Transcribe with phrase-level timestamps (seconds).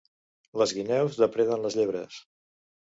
[0.61, 2.21] Les guineus depreden les llebres.